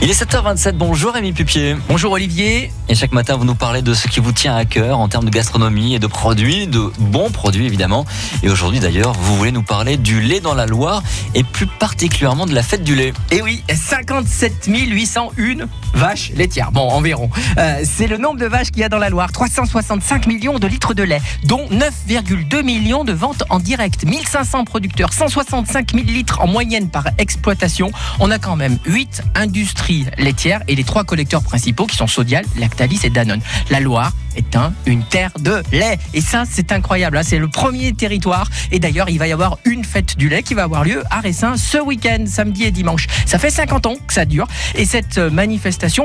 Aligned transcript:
Il 0.00 0.08
est 0.08 0.22
7h27, 0.22 0.74
bonjour 0.74 1.12
Rémi 1.12 1.32
Pupier. 1.32 1.74
Bonjour 1.88 2.12
Olivier. 2.12 2.70
Et 2.88 2.94
chaque 2.94 3.10
matin, 3.10 3.36
vous 3.36 3.44
nous 3.44 3.56
parlez 3.56 3.82
de 3.82 3.94
ce 3.94 4.06
qui 4.06 4.20
vous 4.20 4.30
tient 4.30 4.54
à 4.54 4.64
cœur 4.64 5.00
en 5.00 5.08
termes 5.08 5.24
de 5.24 5.30
gastronomie 5.30 5.96
et 5.96 5.98
de 5.98 6.06
produits, 6.06 6.68
de 6.68 6.92
bons 7.00 7.30
produits 7.30 7.66
évidemment. 7.66 8.06
Et 8.44 8.48
aujourd'hui 8.48 8.78
d'ailleurs, 8.78 9.12
vous 9.14 9.36
voulez 9.36 9.50
nous 9.50 9.64
parler 9.64 9.96
du 9.96 10.20
lait 10.20 10.38
dans 10.38 10.54
la 10.54 10.66
Loire 10.66 11.02
et 11.34 11.42
plus 11.42 11.66
particulièrement 11.66 12.46
de 12.46 12.54
la 12.54 12.62
fête 12.62 12.84
du 12.84 12.94
lait. 12.94 13.12
Et 13.32 13.42
oui, 13.42 13.64
57 13.74 14.66
801 14.68 15.66
vaches 15.94 16.32
laitières. 16.34 16.72
Bon, 16.72 16.88
environ. 16.88 17.30
Euh, 17.58 17.82
c'est 17.84 18.06
le 18.06 18.16
nombre 18.18 18.38
de 18.38 18.46
vaches 18.46 18.70
qu'il 18.70 18.80
y 18.80 18.84
a 18.84 18.88
dans 18.88 18.98
la 18.98 19.10
Loire. 19.10 19.32
365 19.32 20.26
millions 20.26 20.58
de 20.58 20.66
litres 20.66 20.94
de 20.94 21.02
lait, 21.02 21.20
dont 21.44 21.66
9,2 21.70 22.62
millions 22.62 23.04
de 23.04 23.12
ventes 23.12 23.44
en 23.50 23.58
direct. 23.58 24.04
1500 24.04 24.64
producteurs, 24.64 25.12
165 25.12 25.92
000 25.94 26.04
litres 26.06 26.40
en 26.40 26.46
moyenne 26.46 26.88
par 26.88 27.06
exploitation. 27.18 27.90
On 28.20 28.30
a 28.30 28.38
quand 28.38 28.56
même 28.56 28.78
8 28.86 29.22
industries 29.34 30.06
laitières 30.18 30.62
et 30.68 30.74
les 30.74 30.84
trois 30.84 31.04
collecteurs 31.04 31.42
principaux 31.42 31.86
qui 31.86 31.96
sont 31.96 32.06
Sodial, 32.06 32.44
Lactalis 32.58 33.00
et 33.04 33.10
Danone. 33.10 33.40
La 33.70 33.80
Loire 33.80 34.12
est 34.36 34.54
un, 34.56 34.72
une 34.86 35.02
terre 35.02 35.32
de 35.40 35.62
lait. 35.72 35.98
Et 36.14 36.20
ça, 36.20 36.44
c'est 36.48 36.70
incroyable. 36.72 37.16
hein. 37.16 37.22
C'est 37.24 37.38
le 37.38 37.48
premier 37.48 37.92
territoire. 37.92 38.48
Et 38.70 38.78
d'ailleurs, 38.78 39.08
il 39.10 39.18
va 39.18 39.26
y 39.26 39.32
avoir 39.32 39.58
une 39.64 39.84
fête 39.84 40.16
du 40.16 40.28
lait 40.28 40.42
qui 40.42 40.54
va 40.54 40.62
avoir 40.62 40.84
lieu 40.84 41.02
à 41.10 41.20
Ressin 41.20 41.56
ce 41.56 41.78
week-end, 41.78 42.24
samedi 42.26 42.64
et 42.64 42.70
dimanche. 42.70 43.06
Ça 43.26 43.38
fait 43.38 43.50
50 43.50 43.86
ans 43.86 43.96
que 44.06 44.12
ça 44.14 44.24
dure. 44.24 44.46
Et 44.76 44.84
cette 44.84 45.18
euh, 45.18 45.30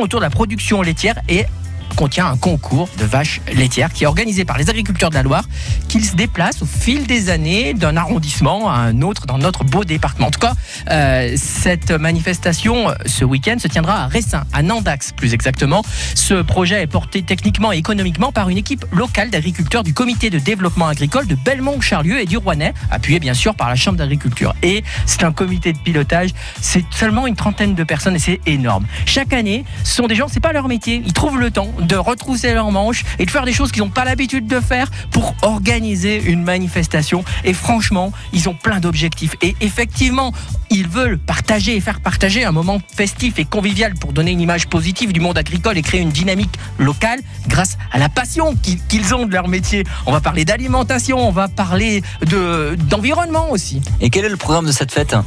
autour 0.00 0.20
de 0.20 0.24
la 0.24 0.30
production 0.30 0.82
laitière 0.82 1.16
est 1.28 1.46
contient 1.94 2.26
un 2.26 2.36
concours 2.36 2.88
de 2.98 3.04
vaches 3.04 3.40
laitières 3.52 3.92
qui 3.92 4.04
est 4.04 4.06
organisé 4.06 4.44
par 4.44 4.58
les 4.58 4.70
agriculteurs 4.70 5.10
de 5.10 5.14
la 5.14 5.22
Loire 5.22 5.44
qui 5.88 6.00
se 6.00 6.16
déplacent 6.16 6.62
au 6.62 6.66
fil 6.66 7.06
des 7.06 7.30
années 7.30 7.74
d'un 7.74 7.96
arrondissement 7.96 8.70
à 8.70 8.74
un 8.74 9.02
autre 9.02 9.26
dans 9.26 9.38
notre 9.38 9.64
beau 9.64 9.84
département. 9.84 10.28
En 10.28 10.30
tout 10.30 10.40
cas, 10.40 10.54
euh, 10.90 11.34
cette 11.36 11.90
manifestation 11.90 12.90
euh, 12.90 12.94
ce 13.06 13.24
week-end 13.24 13.56
se 13.58 13.68
tiendra 13.68 14.04
à 14.04 14.06
Ressin, 14.06 14.44
à 14.52 14.62
Nandax 14.62 15.12
plus 15.12 15.34
exactement. 15.34 15.82
Ce 16.14 16.34
projet 16.42 16.82
est 16.82 16.86
porté 16.86 17.22
techniquement 17.22 17.72
et 17.72 17.76
économiquement 17.76 18.32
par 18.32 18.48
une 18.48 18.58
équipe 18.58 18.84
locale 18.92 19.30
d'agriculteurs 19.30 19.82
du 19.82 19.94
comité 19.94 20.30
de 20.30 20.38
développement 20.38 20.88
agricole 20.88 21.26
de 21.26 21.34
Belmont-Charlieu 21.34 22.20
et 22.20 22.26
du 22.26 22.36
Rouennais, 22.36 22.74
appuyé 22.90 23.20
bien 23.20 23.34
sûr 23.34 23.54
par 23.54 23.68
la 23.68 23.76
Chambre 23.76 23.98
d'agriculture. 23.98 24.54
Et 24.62 24.84
c'est 25.06 25.24
un 25.24 25.32
comité 25.32 25.72
de 25.72 25.78
pilotage, 25.78 26.30
c'est 26.60 26.84
seulement 26.90 27.26
une 27.26 27.36
trentaine 27.36 27.74
de 27.74 27.84
personnes 27.84 28.16
et 28.16 28.18
c'est 28.18 28.40
énorme. 28.46 28.86
Chaque 29.06 29.32
année, 29.32 29.64
ce 29.84 29.94
sont 29.94 30.06
des 30.06 30.14
gens, 30.14 30.28
c'est 30.28 30.40
pas 30.40 30.52
leur 30.52 30.68
métier, 30.68 31.02
ils 31.04 31.12
trouvent 31.12 31.38
le 31.38 31.50
temps 31.50 31.68
de 31.82 31.96
retrousser 31.96 32.54
leurs 32.54 32.70
manches 32.70 33.04
et 33.18 33.26
de 33.26 33.30
faire 33.30 33.44
des 33.44 33.52
choses 33.52 33.72
qu'ils 33.72 33.82
n'ont 33.82 33.90
pas 33.90 34.04
l'habitude 34.04 34.46
de 34.46 34.60
faire 34.60 34.90
pour 35.10 35.34
organiser 35.42 36.22
une 36.22 36.42
manifestation. 36.42 37.24
Et 37.44 37.52
franchement, 37.54 38.12
ils 38.32 38.48
ont 38.48 38.54
plein 38.54 38.80
d'objectifs. 38.80 39.36
Et 39.42 39.56
effectivement, 39.60 40.32
ils 40.70 40.88
veulent 40.88 41.18
partager 41.18 41.76
et 41.76 41.80
faire 41.80 42.00
partager 42.00 42.44
un 42.44 42.52
moment 42.52 42.80
festif 42.96 43.38
et 43.38 43.44
convivial 43.44 43.94
pour 43.94 44.12
donner 44.12 44.30
une 44.30 44.40
image 44.40 44.68
positive 44.68 45.12
du 45.12 45.20
monde 45.20 45.36
agricole 45.38 45.76
et 45.76 45.82
créer 45.82 46.00
une 46.00 46.10
dynamique 46.10 46.54
locale 46.78 47.20
grâce 47.48 47.76
à 47.92 47.98
la 47.98 48.08
passion 48.08 48.54
qu'ils 48.88 49.14
ont 49.14 49.26
de 49.26 49.32
leur 49.32 49.48
métier. 49.48 49.84
On 50.06 50.12
va 50.12 50.20
parler 50.20 50.44
d'alimentation, 50.44 51.18
on 51.18 51.32
va 51.32 51.48
parler 51.48 52.02
de 52.26 52.76
d'environnement 52.88 53.50
aussi. 53.50 53.80
Et 54.00 54.08
quel 54.10 54.24
est 54.24 54.28
le 54.30 54.36
programme 54.36 54.66
de 54.66 54.72
cette 54.72 54.92
fête? 54.92 55.14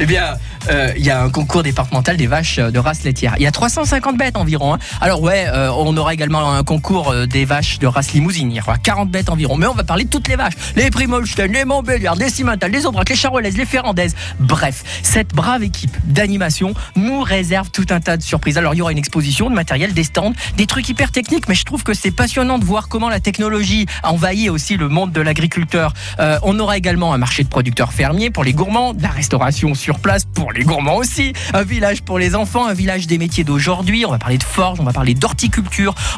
Eh 0.00 0.06
bien, 0.06 0.34
euh, 0.70 0.92
il 0.96 1.04
y 1.04 1.10
a 1.10 1.22
un 1.22 1.30
concours 1.30 1.62
départemental 1.62 2.16
des 2.16 2.26
vaches 2.28 2.58
euh, 2.58 2.70
de 2.70 2.78
race 2.78 3.02
laitière. 3.02 3.34
Il 3.38 3.42
y 3.42 3.46
a 3.46 3.50
350 3.50 4.16
bêtes 4.16 4.36
environ. 4.36 4.74
hein. 4.74 4.78
Alors 5.00 5.20
ouais, 5.22 5.46
euh, 5.48 5.67
on 5.68 5.96
aura 5.96 6.14
également 6.14 6.52
un 6.52 6.62
concours 6.62 7.10
euh, 7.10 7.26
des 7.26 7.44
vaches 7.44 7.78
de 7.78 7.86
race 7.86 8.12
limousine. 8.12 8.50
Il 8.50 8.56
y 8.56 8.60
aura 8.60 8.78
40 8.78 9.10
bêtes 9.10 9.30
environ. 9.30 9.56
Mais 9.56 9.66
on 9.66 9.74
va 9.74 9.84
parler 9.84 10.04
de 10.04 10.10
toutes 10.10 10.28
les 10.28 10.36
vaches. 10.36 10.54
Les 10.76 10.90
Primolstein, 10.90 11.48
les 11.48 11.64
Montbéliard, 11.64 12.16
les 12.16 12.30
Simmental, 12.30 12.70
les 12.70 12.86
Aubrac, 12.86 13.08
les 13.08 13.16
Charolaises, 13.16 13.56
les 13.56 13.66
Ferrandaises. 13.66 14.14
Bref, 14.40 14.84
cette 15.02 15.34
brave 15.34 15.62
équipe 15.62 15.96
d'animation 16.04 16.74
nous 16.96 17.22
réserve 17.22 17.70
tout 17.70 17.86
un 17.90 18.00
tas 18.00 18.16
de 18.16 18.22
surprises. 18.22 18.58
Alors 18.58 18.74
il 18.74 18.78
y 18.78 18.82
aura 18.82 18.92
une 18.92 18.98
exposition 18.98 19.50
de 19.50 19.54
matériel, 19.54 19.92
des 19.92 20.04
stands, 20.04 20.32
des 20.56 20.66
trucs 20.66 20.88
hyper 20.88 21.12
techniques, 21.12 21.48
mais 21.48 21.54
je 21.54 21.64
trouve 21.64 21.82
que 21.82 21.94
c'est 21.94 22.10
passionnant 22.10 22.58
de 22.58 22.64
voir 22.64 22.88
comment 22.88 23.08
la 23.08 23.20
technologie 23.20 23.86
a 24.02 24.12
envahi 24.12 24.48
aussi 24.48 24.76
le 24.76 24.88
monde 24.88 25.12
de 25.12 25.20
l'agriculteur. 25.20 25.92
Euh, 26.20 26.38
on 26.42 26.58
aura 26.58 26.76
également 26.76 27.12
un 27.12 27.18
marché 27.18 27.44
de 27.44 27.48
producteurs 27.48 27.92
fermiers 27.92 28.30
pour 28.30 28.44
les 28.44 28.52
gourmands, 28.52 28.94
de 28.94 29.02
la 29.02 29.08
restauration 29.08 29.74
sur 29.74 29.98
place 29.98 30.24
pour 30.24 30.52
les 30.52 30.64
gourmands 30.64 30.96
aussi, 30.96 31.32
un 31.54 31.62
village 31.62 32.02
pour 32.02 32.18
les 32.18 32.34
enfants, 32.34 32.66
un 32.66 32.74
village 32.74 33.06
des 33.06 33.18
métiers 33.18 33.44
d'aujourd'hui. 33.44 34.04
On 34.06 34.10
va 34.10 34.18
parler 34.18 34.38
de 34.38 34.44
forge, 34.44 34.80
on 34.80 34.84
va 34.84 34.92
parler 34.92 35.14
d'horticulture, 35.14 35.57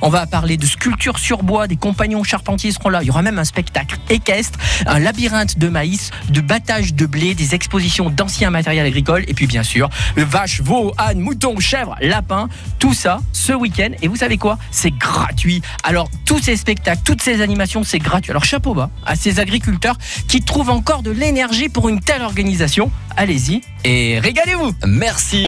on 0.03 0.09
va 0.09 0.27
parler 0.27 0.57
de 0.57 0.67
sculpture 0.67 1.19
sur 1.19 1.43
bois, 1.43 1.67
des 1.67 1.77
compagnons 1.77 2.25
charpentiers 2.25 2.73
seront 2.73 2.89
là. 2.89 3.03
Il 3.03 3.07
y 3.07 3.11
aura 3.11 3.23
même 3.23 3.39
un 3.39 3.45
spectacle 3.45 3.99
équestre, 4.09 4.59
un 4.87 4.99
labyrinthe 4.99 5.59
de 5.59 5.69
maïs, 5.69 6.11
de 6.29 6.41
battage 6.41 6.95
de 6.95 7.07
blé, 7.07 7.35
des 7.35 7.55
expositions 7.55 8.11
d'anciens 8.11 8.51
matériels 8.51 8.87
agricoles 8.87 9.25
et 9.29 9.35
puis 9.35 9.47
bien 9.47 9.63
sûr 9.63 9.89
vaches, 10.17 10.61
veaux, 10.61 10.93
ânes, 10.99 11.21
moutons, 11.21 11.59
chèvres, 11.59 11.97
lapins, 12.01 12.49
tout 12.79 12.95
ça 12.95 13.21
ce 13.33 13.53
week-end. 13.53 13.91
Et 14.03 14.09
vous 14.09 14.17
savez 14.17 14.39
quoi? 14.39 14.59
C'est 14.71 14.91
gratuit. 14.91 15.63
Alors 15.85 16.09
tous 16.25 16.41
ces 16.41 16.57
spectacles, 16.57 17.03
toutes 17.05 17.23
ces 17.23 17.41
animations, 17.41 17.83
c'est 17.83 17.99
gratuit. 17.99 18.31
Alors 18.31 18.45
chapeau 18.45 18.75
bas 18.75 18.91
à 19.07 19.17
ces 19.17 19.41
agriculteurs 19.41 19.97
qui 20.29 20.43
trouvent 20.43 20.71
encore 20.71 21.03
de 21.03 21.11
l'énergie 21.11 21.69
pour 21.69 21.89
une 21.89 22.01
telle 22.01 22.23
organisation. 22.23 22.91
Allez-y 23.17 23.63
et 23.85 24.19
régalez-vous 24.21 24.73
Merci. 24.87 25.39